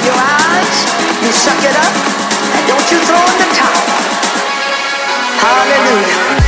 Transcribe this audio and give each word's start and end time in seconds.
your 0.00 0.16
eyes, 0.16 0.78
you 1.20 1.30
suck 1.32 1.60
it 1.60 1.76
up, 1.76 1.94
and 2.56 2.62
don't 2.66 2.88
you 2.90 2.98
throw 3.04 3.20
in 3.20 3.36
the 3.44 3.48
towel. 3.52 3.84
Hallelujah. 5.36 6.41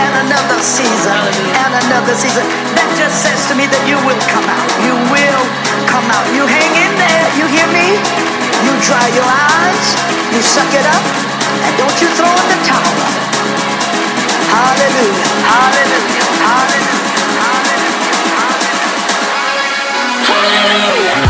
and 0.00 0.12
another 0.26 0.58
season 0.64 1.20
and 1.60 1.72
another 1.84 2.14
season. 2.16 2.44
That 2.76 2.88
just 2.96 3.20
says 3.20 3.44
to 3.52 3.54
me 3.54 3.68
that 3.68 3.84
you 3.84 4.00
will 4.08 4.20
come 4.32 4.46
out. 4.48 4.68
You 4.80 4.96
will 5.12 5.44
come 5.92 6.06
out. 6.16 6.24
You 6.32 6.48
hang 6.48 6.72
in 6.72 6.92
there. 6.96 7.26
You 7.36 7.44
hear 7.52 7.68
me? 7.68 8.00
You 8.64 8.72
dry 8.80 9.06
your 9.12 9.28
eyes. 9.28 9.86
You 10.32 10.40
suck 10.40 10.72
it 10.72 10.86
up. 10.88 11.04
And 11.66 11.72
don't 11.76 11.98
you 12.00 12.08
throw 12.16 12.32
in 12.32 12.46
the 12.48 12.60
towel. 12.64 12.96
Hallelujah. 14.48 15.28
Hallelujah. 15.44 16.24
Hallelujah. 16.48 16.96
Hallelujah. 17.40 18.16
Hallelujah. 18.40 18.90
Hallelujah. 20.30 21.29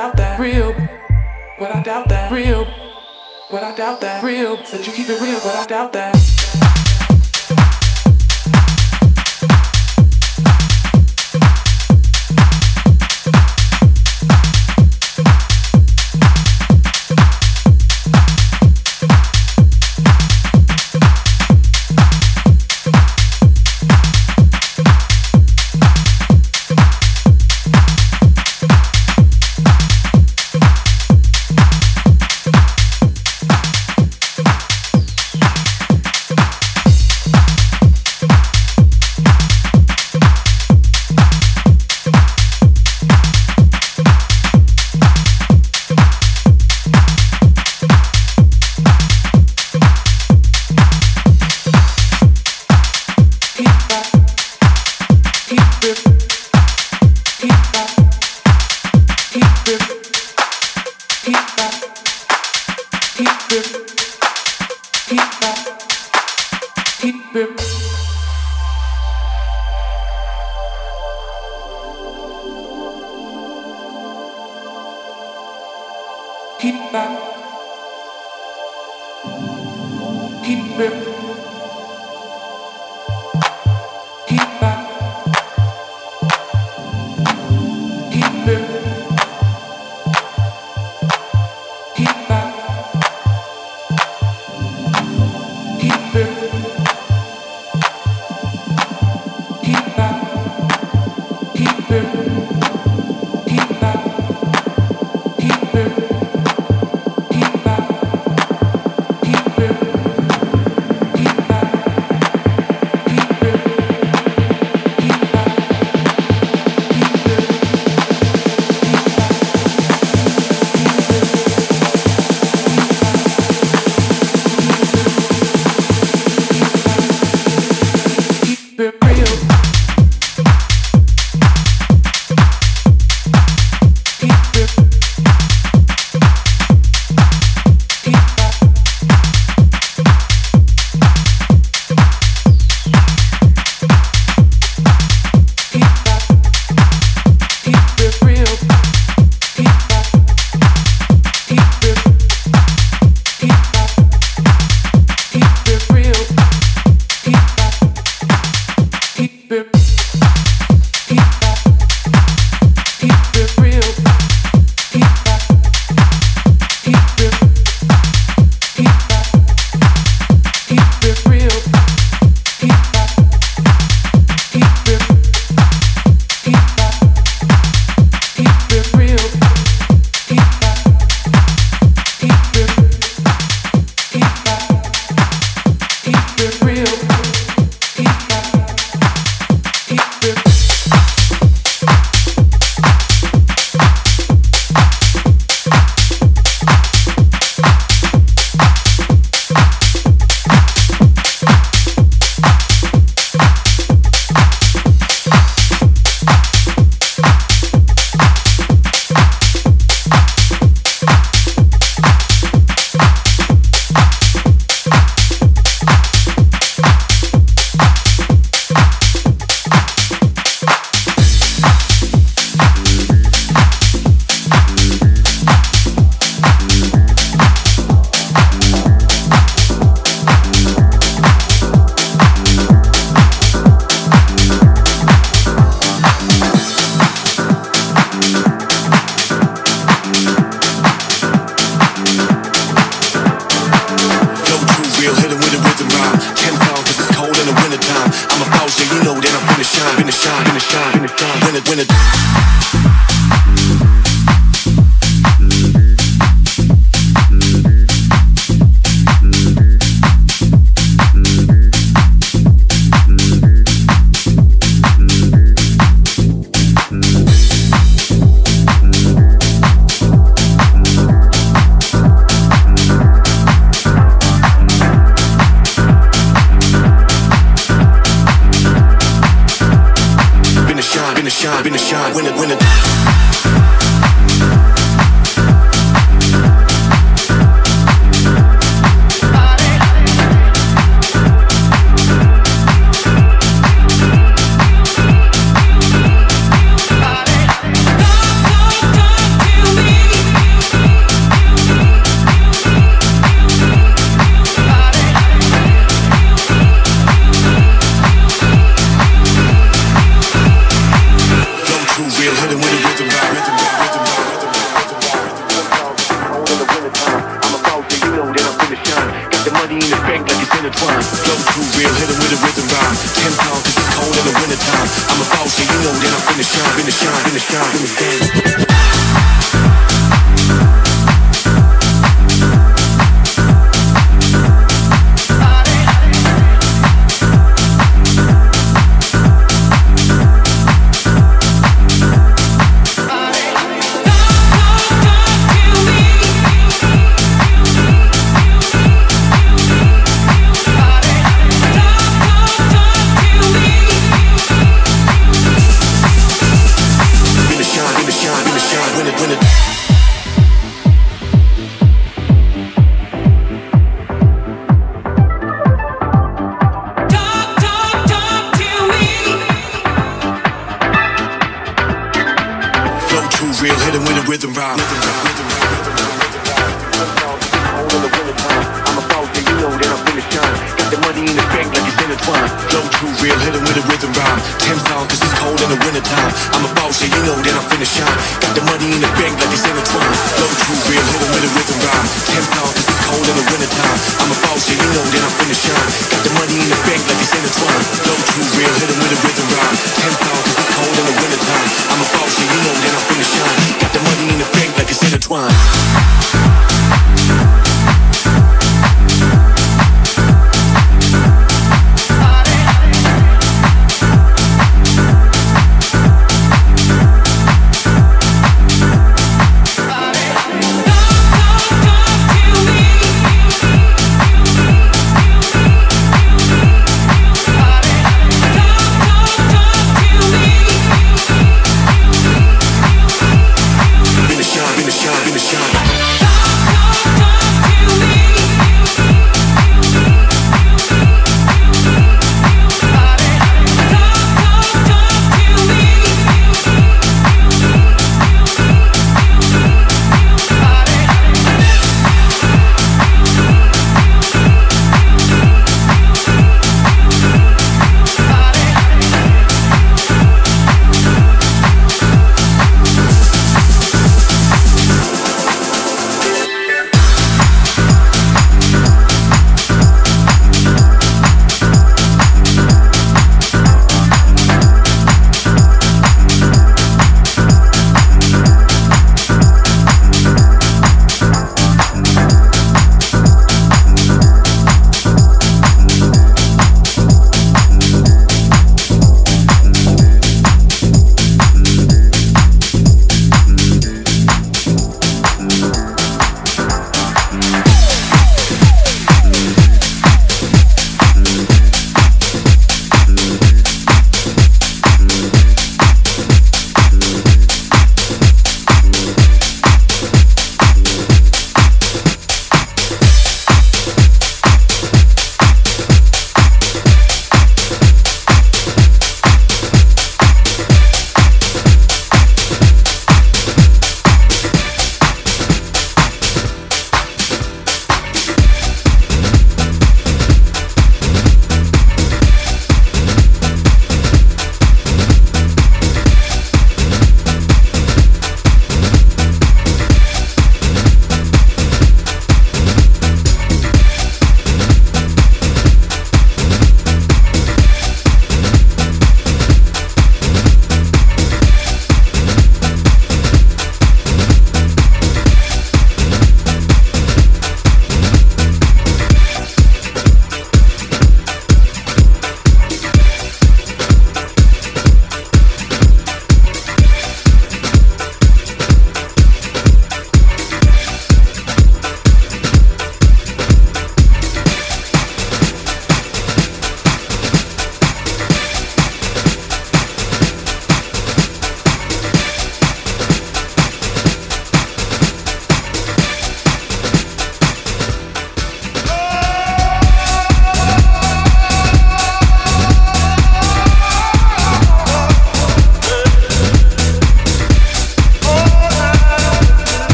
doubt 0.00 0.16
that 0.16 0.40
real. 0.40 0.72
But 1.58 1.76
I 1.76 1.82
doubt 1.82 2.08
that 2.08 2.32
real. 2.32 2.64
But 3.50 3.62
I 3.62 3.76
doubt 3.76 4.00
that 4.00 4.24
real. 4.24 4.56
Said 4.64 4.86
you 4.86 4.92
keep 4.94 5.10
it 5.10 5.20
real, 5.20 5.38
but 5.40 5.54
I 5.54 5.66
doubt 5.66 5.92
that. 5.92 6.49